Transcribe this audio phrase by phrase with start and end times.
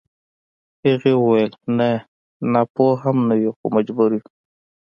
[0.83, 1.89] هغې وويل نه
[2.53, 4.23] ناپوهه هم نه يو خو مجبور يو.